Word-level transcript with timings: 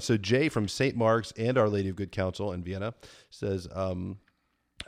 So 0.00 0.16
Jay 0.16 0.48
from 0.48 0.68
St. 0.68 0.96
Mark's 0.96 1.32
and 1.36 1.58
Our 1.58 1.68
Lady 1.68 1.88
of 1.88 1.96
Good 1.96 2.12
Counsel 2.12 2.52
in 2.52 2.62
Vienna 2.62 2.94
says, 3.30 3.68
um, 3.72 4.18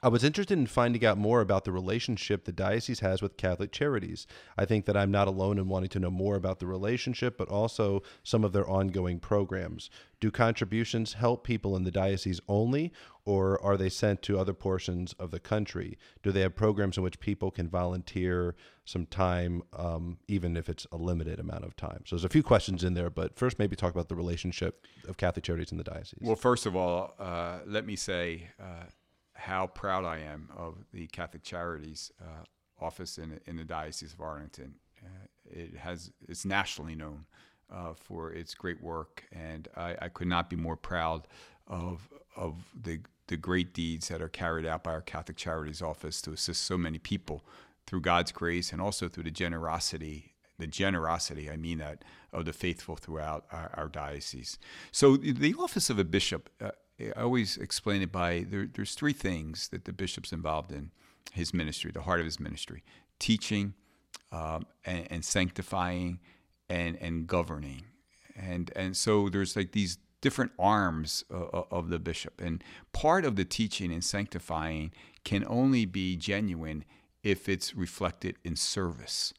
I 0.02 0.08
was 0.08 0.24
interested 0.24 0.58
in 0.58 0.66
finding 0.66 1.04
out 1.04 1.18
more 1.18 1.40
about 1.40 1.64
the 1.64 1.72
relationship 1.72 2.44
the 2.44 2.52
diocese 2.52 3.00
has 3.00 3.20
with 3.20 3.36
Catholic 3.36 3.70
Charities. 3.70 4.26
I 4.56 4.64
think 4.64 4.86
that 4.86 4.96
I'm 4.96 5.10
not 5.10 5.28
alone 5.28 5.58
in 5.58 5.68
wanting 5.68 5.90
to 5.90 5.98
know 5.98 6.10
more 6.10 6.36
about 6.36 6.58
the 6.58 6.66
relationship, 6.66 7.36
but 7.36 7.48
also 7.48 8.02
some 8.22 8.42
of 8.42 8.52
their 8.52 8.68
ongoing 8.68 9.20
programs. 9.20 9.90
Do 10.18 10.30
contributions 10.30 11.14
help 11.14 11.44
people 11.44 11.76
in 11.76 11.84
the 11.84 11.90
diocese 11.90 12.40
only, 12.48 12.92
or 13.24 13.62
are 13.62 13.76
they 13.76 13.90
sent 13.90 14.22
to 14.22 14.38
other 14.38 14.54
portions 14.54 15.12
of 15.14 15.30
the 15.30 15.40
country? 15.40 15.98
Do 16.22 16.32
they 16.32 16.40
have 16.40 16.54
programs 16.54 16.96
in 16.96 17.02
which 17.02 17.20
people 17.20 17.50
can 17.50 17.68
volunteer 17.68 18.54
some 18.84 19.06
time, 19.06 19.62
um, 19.74 20.18
even 20.28 20.56
if 20.56 20.68
it's 20.68 20.86
a 20.92 20.96
limited 20.96 21.38
amount 21.38 21.64
of 21.64 21.76
time? 21.76 22.02
So 22.06 22.16
there's 22.16 22.24
a 22.24 22.30
few 22.30 22.42
questions 22.42 22.84
in 22.84 22.94
there, 22.94 23.10
but 23.10 23.36
first, 23.36 23.58
maybe 23.58 23.76
talk 23.76 23.92
about 23.92 24.08
the 24.08 24.16
relationship 24.16 24.86
of 25.06 25.18
Catholic 25.18 25.44
Charities 25.44 25.72
in 25.72 25.78
the 25.78 25.84
diocese. 25.84 26.20
Well, 26.22 26.36
first 26.36 26.64
of 26.64 26.74
all, 26.74 27.14
uh, 27.18 27.58
let 27.66 27.84
me 27.84 27.96
say, 27.96 28.48
uh, 28.58 28.84
how 29.40 29.66
proud 29.66 30.04
I 30.04 30.18
am 30.18 30.48
of 30.56 30.76
the 30.92 31.06
Catholic 31.06 31.42
Charities 31.42 32.12
uh, 32.20 32.44
office 32.84 33.18
in, 33.18 33.40
in 33.46 33.56
the 33.56 33.64
Diocese 33.64 34.12
of 34.12 34.20
Arlington. 34.20 34.74
Uh, 35.02 35.26
it 35.50 35.76
has 35.76 36.12
it's 36.28 36.44
nationally 36.44 36.94
known 36.94 37.24
uh, 37.72 37.94
for 37.94 38.32
its 38.32 38.54
great 38.54 38.82
work, 38.82 39.24
and 39.32 39.68
I, 39.76 39.96
I, 40.02 40.08
could 40.08 40.26
not 40.26 40.50
be 40.50 40.56
more 40.56 40.76
proud 40.76 41.26
of 41.66 42.08
of 42.36 42.56
the 42.78 43.00
the 43.28 43.36
great 43.36 43.72
deeds 43.72 44.08
that 44.08 44.20
are 44.20 44.28
carried 44.28 44.66
out 44.66 44.84
by 44.84 44.92
our 44.92 45.00
Catholic 45.00 45.36
Charities 45.36 45.80
office 45.80 46.20
to 46.22 46.32
assist 46.32 46.64
so 46.64 46.76
many 46.76 46.98
people 46.98 47.44
through 47.86 48.02
God's 48.02 48.32
grace 48.32 48.72
and 48.72 48.80
also 48.82 49.08
through 49.08 49.24
the 49.24 49.30
generosity 49.30 50.34
the 50.60 50.66
generosity, 50.66 51.50
I 51.50 51.56
mean 51.56 51.78
that, 51.78 52.04
of 52.32 52.44
the 52.44 52.52
faithful 52.52 52.94
throughout 52.94 53.46
our, 53.50 53.70
our 53.74 53.88
diocese. 53.88 54.58
So 54.92 55.16
the 55.16 55.54
office 55.58 55.90
of 55.90 55.98
a 55.98 56.04
bishop 56.04 56.50
uh, 56.60 56.70
I 57.16 57.20
always 57.20 57.56
explain 57.56 58.02
it 58.02 58.12
by 58.12 58.46
there, 58.48 58.68
there's 58.72 58.94
three 58.94 59.12
things 59.12 59.68
that 59.68 59.84
the 59.84 59.92
bishop's 59.92 60.32
involved 60.32 60.72
in 60.72 60.90
his 61.32 61.54
ministry, 61.54 61.90
the 61.92 62.02
heart 62.02 62.20
of 62.20 62.26
his 62.26 62.40
ministry 62.40 62.82
teaching 63.18 63.74
um, 64.32 64.66
and, 64.84 65.06
and, 65.10 65.24
sanctifying 65.24 66.18
and, 66.68 66.96
and 67.00 67.26
governing. 67.26 67.82
And, 68.36 68.72
and 68.74 68.96
so 68.96 69.28
there's 69.28 69.54
like 69.56 69.72
these 69.72 69.98
different 70.20 70.52
arms 70.58 71.24
uh, 71.32 71.62
of 71.70 71.90
the 71.90 71.98
bishop. 71.98 72.40
And 72.40 72.62
part 72.92 73.24
of 73.24 73.36
the 73.36 73.44
teaching 73.44 73.92
and 73.92 74.04
sanctifying 74.04 74.92
can 75.24 75.44
only 75.46 75.84
be 75.84 76.16
genuine 76.16 76.84
if 77.22 77.48
it's 77.48 77.74
reflected 77.74 78.36
in 78.44 78.56
service. 78.56 79.34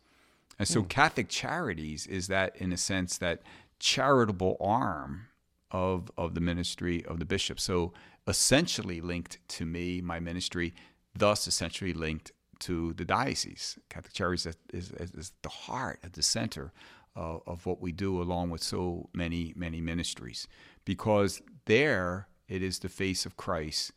And 0.60 0.68
so 0.68 0.84
mm. 0.84 0.90
Catholic 0.90 1.30
Charities 1.30 2.06
is 2.06 2.28
that, 2.28 2.56
in 2.58 2.72
a 2.72 2.78
sense, 2.78 3.18
that 3.18 3.42
charitable 3.80 4.58
arm 4.60 5.28
of 5.72 6.12
of 6.18 6.34
the 6.34 6.42
ministry 6.42 7.06
of 7.06 7.20
the 7.20 7.26
bishop. 7.26 7.60
So 7.60 7.94
essentially 8.28 9.02
linked 9.02 9.40
to 9.50 9.66
me, 9.66 10.02
my 10.02 10.20
ministry, 10.20 10.74
thus 11.16 11.48
essentially 11.48 11.94
linked 11.94 12.32
to 12.60 12.94
the 12.94 13.06
diocese. 13.06 13.80
Catholic 13.90 14.14
Charities 14.14 14.46
is, 14.46 14.92
is, 14.92 15.12
is 15.14 15.32
the 15.42 15.50
heart 15.50 16.00
at 16.04 16.14
the 16.14 16.22
center 16.22 16.72
of, 17.16 17.42
of 17.48 17.66
what 17.66 17.82
we 17.82 17.92
do, 17.92 18.22
along 18.22 18.52
with 18.52 18.64
so 18.64 19.10
many 19.14 19.54
many 19.56 19.82
ministries, 19.82 20.48
because 20.86 21.42
there 21.66 22.28
it 22.48 22.62
is 22.62 22.80
the 22.80 22.90
face 22.90 23.26
of 23.26 23.38
Christ, 23.38 23.92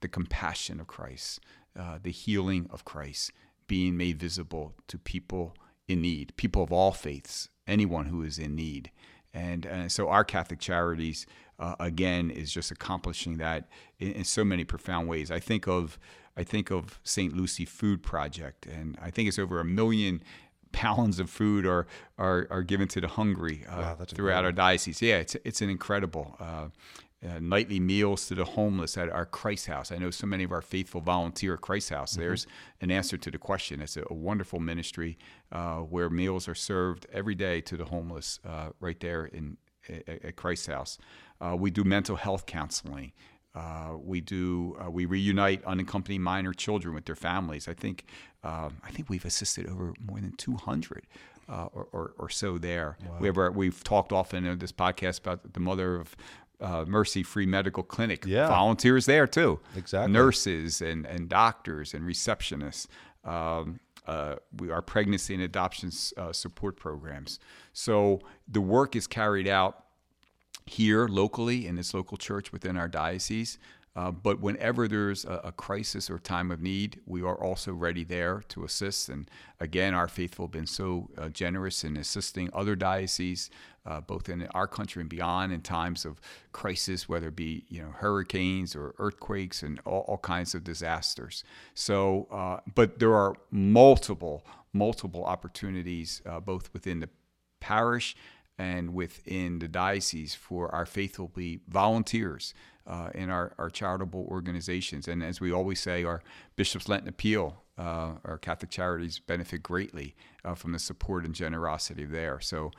the 0.00 0.08
compassion 0.08 0.80
of 0.80 0.86
Christ, 0.86 1.40
uh, 1.78 1.98
the 2.02 2.10
healing 2.10 2.66
of 2.70 2.84
Christ 2.84 3.32
being 3.66 3.96
made 3.96 4.18
visible 4.18 4.74
to 4.88 4.98
people 4.98 5.54
in 5.86 6.00
need, 6.00 6.34
people 6.36 6.62
of 6.62 6.72
all 6.72 6.92
faiths, 6.92 7.48
anyone 7.66 8.06
who 8.06 8.22
is 8.22 8.38
in 8.38 8.54
need. 8.54 8.90
And, 9.34 9.66
and 9.66 9.92
so 9.92 10.08
our 10.08 10.24
Catholic 10.24 10.60
Charities, 10.60 11.26
uh, 11.58 11.74
again, 11.80 12.30
is 12.30 12.52
just 12.52 12.70
accomplishing 12.70 13.38
that 13.38 13.68
in, 13.98 14.12
in, 14.12 14.24
so 14.24 14.44
many 14.44 14.64
profound 14.64 15.08
ways. 15.08 15.30
I 15.30 15.40
think 15.40 15.66
of 15.66 15.98
I 16.36 16.44
think 16.44 16.70
of 16.70 17.00
St. 17.02 17.36
Lucy 17.36 17.64
Food 17.64 18.02
Project, 18.02 18.64
and 18.64 18.96
I 19.02 19.10
think 19.10 19.28
it's 19.28 19.40
over 19.40 19.58
a 19.58 19.64
million 19.64 20.22
pounds 20.70 21.18
of 21.18 21.30
food 21.30 21.66
are 21.66 21.86
are, 22.16 22.46
are 22.50 22.62
given 22.62 22.88
to 22.88 23.00
the 23.00 23.08
hungry 23.08 23.64
uh, 23.68 23.76
wow, 23.76 23.94
throughout 23.94 24.10
incredible. 24.10 24.44
our 24.44 24.52
diocese. 24.52 25.02
Yeah, 25.02 25.16
it's 25.16 25.36
it's 25.44 25.60
an 25.60 25.70
incredible. 25.70 26.36
Uh, 26.38 26.68
uh, 27.24 27.38
nightly 27.40 27.80
meals 27.80 28.26
to 28.28 28.34
the 28.34 28.44
homeless 28.44 28.96
at 28.96 29.08
our 29.08 29.26
Christ 29.26 29.66
House. 29.66 29.90
I 29.90 29.96
know 29.96 30.10
so 30.10 30.26
many 30.26 30.44
of 30.44 30.52
our 30.52 30.62
faithful 30.62 31.00
volunteer 31.00 31.54
at 31.54 31.60
Christ 31.60 31.90
House. 31.90 32.12
Mm-hmm. 32.12 32.20
There's 32.20 32.46
an 32.80 32.90
answer 32.90 33.16
to 33.16 33.30
the 33.30 33.38
question. 33.38 33.80
It's 33.80 33.96
a, 33.96 34.04
a 34.08 34.14
wonderful 34.14 34.60
ministry 34.60 35.18
uh, 35.50 35.78
where 35.78 36.08
meals 36.08 36.48
are 36.48 36.54
served 36.54 37.06
every 37.12 37.34
day 37.34 37.60
to 37.62 37.76
the 37.76 37.86
homeless 37.86 38.38
uh, 38.46 38.70
right 38.80 38.98
there 39.00 39.24
in 39.26 39.56
at, 39.88 40.24
at 40.24 40.36
Christ 40.36 40.66
House. 40.66 40.98
Uh, 41.40 41.56
we 41.56 41.70
do 41.70 41.84
mental 41.84 42.16
health 42.16 42.46
counseling. 42.46 43.12
Uh, 43.54 43.96
we 43.98 44.20
do 44.20 44.76
uh, 44.84 44.90
we 44.90 45.04
reunite 45.04 45.64
unaccompanied 45.64 46.20
minor 46.20 46.52
children 46.52 46.94
with 46.94 47.06
their 47.06 47.16
families. 47.16 47.66
I 47.66 47.74
think 47.74 48.04
um, 48.44 48.76
I 48.84 48.90
think 48.90 49.08
we've 49.08 49.24
assisted 49.24 49.68
over 49.68 49.94
more 50.00 50.20
than 50.20 50.32
200 50.32 51.06
uh, 51.48 51.68
or, 51.72 51.88
or, 51.92 52.12
or, 52.18 52.28
so 52.28 52.58
there. 52.58 52.98
Wow. 53.02 53.16
We 53.20 53.26
have 53.26 53.38
our, 53.38 53.50
we've 53.50 53.82
talked 53.82 54.12
often 54.12 54.44
in 54.44 54.58
this 54.58 54.70
podcast 54.70 55.20
about 55.20 55.54
the 55.54 55.60
mother 55.60 55.96
of 55.96 56.14
uh, 56.60 56.84
Mercy 56.86 57.22
Free 57.22 57.46
Medical 57.46 57.82
Clinic. 57.82 58.24
Yeah. 58.26 58.48
Volunteers 58.48 59.06
there 59.06 59.26
too. 59.26 59.60
Exactly. 59.76 60.12
Nurses 60.12 60.80
and, 60.80 61.06
and 61.06 61.28
doctors 61.28 61.94
and 61.94 62.04
receptionists. 62.04 62.86
Um, 63.24 63.80
uh, 64.06 64.36
we, 64.58 64.70
our 64.70 64.80
pregnancy 64.82 65.34
and 65.34 65.42
adoption 65.42 65.90
uh, 66.16 66.32
support 66.32 66.76
programs. 66.76 67.38
So 67.72 68.20
the 68.48 68.60
work 68.60 68.96
is 68.96 69.06
carried 69.06 69.46
out 69.46 69.84
here 70.64 71.06
locally 71.08 71.66
in 71.66 71.76
this 71.76 71.92
local 71.94 72.16
church 72.16 72.52
within 72.52 72.76
our 72.76 72.88
diocese. 72.88 73.58
Uh, 73.98 74.12
but 74.12 74.38
whenever 74.38 74.86
there's 74.86 75.24
a, 75.24 75.40
a, 75.44 75.50
crisis 75.50 76.08
or 76.08 76.20
time 76.20 76.52
of 76.52 76.62
need, 76.62 77.00
we 77.04 77.20
are 77.20 77.34
also 77.34 77.72
ready 77.72 78.04
there 78.04 78.44
to 78.46 78.62
assist. 78.62 79.08
And 79.08 79.28
again, 79.58 79.92
our 79.92 80.06
faithful 80.06 80.46
have 80.46 80.52
been 80.52 80.68
so 80.68 81.10
uh, 81.18 81.30
generous 81.30 81.82
in 81.82 81.96
assisting 81.96 82.48
other 82.52 82.76
dioceses, 82.76 83.50
uh, 83.84 84.00
both 84.00 84.28
in 84.28 84.46
our 84.54 84.68
country 84.68 85.00
and 85.00 85.10
beyond, 85.10 85.52
in 85.52 85.62
times 85.62 86.04
of 86.04 86.20
crisis, 86.52 87.08
whether 87.08 87.26
it 87.26 87.34
be 87.34 87.64
you 87.68 87.82
know 87.82 87.90
hurricanes 87.90 88.76
or 88.76 88.94
earthquakes 89.00 89.64
and 89.64 89.80
all, 89.84 90.04
all 90.06 90.18
kinds 90.18 90.54
of 90.54 90.62
disasters. 90.62 91.42
So, 91.74 92.28
uh, 92.30 92.60
but 92.76 93.00
there 93.00 93.16
are 93.16 93.34
multiple, 93.50 94.46
multiple 94.72 95.24
opportunities 95.24 96.22
uh, 96.24 96.38
both 96.38 96.72
within 96.72 97.00
the 97.00 97.08
parish 97.58 98.14
and 98.58 98.92
within 98.92 99.60
the 99.60 99.68
diocese 99.68 100.34
for 100.34 100.74
our 100.74 100.84
faithful 100.84 101.28
be 101.28 101.60
volunteers 101.68 102.52
uh, 102.86 103.10
in 103.14 103.30
our, 103.30 103.52
our 103.58 103.70
charitable 103.70 104.26
organizations. 104.30 105.06
And 105.06 105.22
as 105.22 105.40
we 105.40 105.52
always 105.52 105.78
say, 105.78 106.04
our 106.04 106.22
Bishop's 106.56 106.88
Lenten 106.88 107.08
Appeal, 107.08 107.62
uh, 107.76 108.12
our 108.24 108.38
Catholic 108.38 108.70
charities 108.70 109.20
benefit 109.20 109.62
greatly 109.62 110.16
uh, 110.44 110.54
from 110.54 110.72
the 110.72 110.78
support 110.78 111.24
and 111.24 111.34
generosity 111.34 112.04
there. 112.04 112.40
So, 112.40 112.72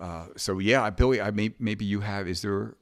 uh, 0.00 0.26
so 0.36 0.58
yeah, 0.58 0.90
Billy, 0.90 1.20
I 1.20 1.30
may, 1.30 1.54
maybe 1.58 1.84
you 1.84 2.00
have. 2.00 2.28
Is 2.28 2.42
there 2.42 2.74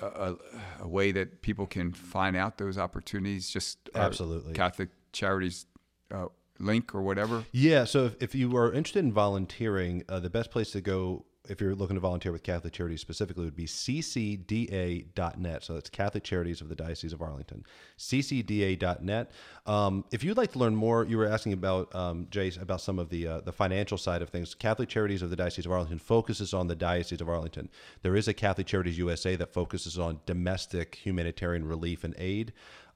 a, 0.00 0.06
a, 0.06 0.36
a, 0.82 0.88
way 0.88 1.10
that 1.12 1.42
people 1.42 1.66
can 1.66 1.92
find 1.92 2.36
out 2.36 2.58
those 2.58 2.78
opportunities? 2.78 3.50
Just 3.50 3.90
absolutely 3.94 4.52
Catholic 4.52 4.90
charities 5.12 5.66
uh, 6.12 6.26
link 6.58 6.94
or 6.94 7.02
whatever? 7.02 7.44
Yeah. 7.52 7.84
So 7.84 8.06
if, 8.06 8.22
if 8.22 8.34
you 8.34 8.56
are 8.56 8.72
interested 8.72 9.04
in 9.04 9.12
volunteering, 9.12 10.04
uh, 10.08 10.20
the 10.20 10.30
best 10.30 10.50
place 10.50 10.70
to 10.72 10.80
go 10.80 11.24
if 11.48 11.60
you're 11.60 11.74
looking 11.74 11.96
to 11.96 12.00
volunteer 12.00 12.30
with 12.30 12.42
Catholic 12.44 12.72
Charities 12.72 13.00
specifically, 13.00 13.44
would 13.44 13.56
be 13.56 13.66
ccda.net. 13.66 15.64
So 15.64 15.74
that's 15.74 15.90
Catholic 15.90 16.22
Charities 16.22 16.60
of 16.60 16.68
the 16.68 16.76
Diocese 16.76 17.12
of 17.12 17.20
Arlington. 17.20 17.64
ccda.net. 17.98 19.30
Um, 19.66 20.04
if 20.12 20.22
you'd 20.22 20.36
like 20.36 20.52
to 20.52 20.58
learn 20.58 20.76
more, 20.76 21.04
you 21.04 21.18
were 21.18 21.26
asking 21.26 21.52
about 21.52 21.92
um, 21.94 22.26
Jace 22.30 22.60
about 22.60 22.80
some 22.80 22.98
of 22.98 23.08
the 23.08 23.26
uh, 23.26 23.40
the 23.40 23.52
financial 23.52 23.98
side 23.98 24.22
of 24.22 24.30
things. 24.30 24.54
Catholic 24.54 24.88
Charities 24.88 25.22
of 25.22 25.30
the 25.30 25.36
Diocese 25.36 25.66
of 25.66 25.72
Arlington 25.72 25.98
focuses 25.98 26.54
on 26.54 26.68
the 26.68 26.76
Diocese 26.76 27.20
of 27.20 27.28
Arlington. 27.28 27.68
There 28.02 28.14
is 28.14 28.28
a 28.28 28.34
Catholic 28.34 28.66
Charities 28.66 28.98
USA 28.98 29.34
that 29.36 29.52
focuses 29.52 29.98
on 29.98 30.20
domestic 30.26 30.94
humanitarian 30.96 31.66
relief 31.66 32.04
and 32.04 32.14
aid. 32.18 32.52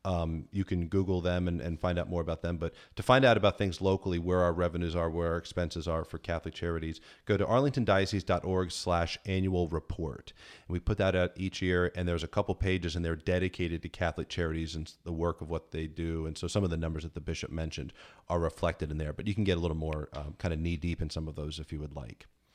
Um, 0.06 0.44
you 0.52 0.64
can 0.64 0.86
Google 0.86 1.20
them 1.20 1.48
and, 1.48 1.60
and, 1.60 1.80
find 1.80 1.98
out 1.98 2.08
more 2.08 2.20
about 2.20 2.40
them. 2.40 2.58
But 2.58 2.74
to 2.94 3.02
find 3.02 3.24
out 3.24 3.36
about 3.36 3.58
things 3.58 3.80
locally, 3.80 4.20
where 4.20 4.38
our 4.40 4.52
revenues 4.52 4.94
are, 4.94 5.10
where 5.10 5.32
our 5.32 5.36
expenses 5.36 5.88
are 5.88 6.04
for 6.04 6.18
Catholic 6.18 6.54
charities, 6.54 7.00
go 7.24 7.36
to 7.36 7.44
arlingtondiocese.org 7.44 8.70
slash 8.70 9.18
annual 9.26 9.66
report. 9.66 10.32
And 10.68 10.74
we 10.74 10.78
put 10.78 10.98
that 10.98 11.16
out 11.16 11.32
each 11.34 11.60
year, 11.60 11.90
and 11.96 12.06
there's 12.06 12.22
a 12.22 12.28
couple 12.28 12.54
pages 12.54 12.94
in 12.94 13.02
there 13.02 13.16
dedicated 13.16 13.82
to 13.82 13.88
Catholic 13.88 14.28
charities 14.28 14.76
and 14.76 14.92
the 15.02 15.12
work 15.12 15.40
of 15.40 15.50
what 15.50 15.72
they 15.72 15.88
do. 15.88 16.26
And 16.26 16.38
so 16.38 16.46
some 16.46 16.62
of 16.62 16.70
the 16.70 16.76
numbers 16.76 17.02
that 17.02 17.14
the 17.14 17.20
bishop 17.20 17.50
mentioned 17.50 17.92
are 18.28 18.38
reflected 18.38 18.92
in 18.92 18.98
there. 18.98 19.12
But 19.12 19.26
you 19.26 19.34
can 19.34 19.42
get 19.42 19.58
a 19.58 19.60
little 19.60 19.76
more 19.76 20.08
um, 20.12 20.36
kind 20.38 20.54
of 20.54 20.60
knee 20.60 20.76
deep 20.76 21.02
in 21.02 21.10
some 21.10 21.26
of 21.26 21.34
those 21.34 21.58
if 21.58 21.72
you 21.72 21.80
would 21.80 21.96
like. 21.96 22.28